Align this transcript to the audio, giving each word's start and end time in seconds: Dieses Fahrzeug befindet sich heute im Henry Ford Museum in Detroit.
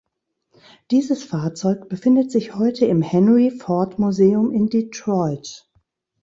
Dieses 0.89 1.23
Fahrzeug 1.23 1.87
befindet 1.87 2.31
sich 2.31 2.55
heute 2.55 2.87
im 2.87 3.03
Henry 3.03 3.51
Ford 3.51 3.99
Museum 3.99 4.51
in 4.51 4.67
Detroit. 4.67 5.69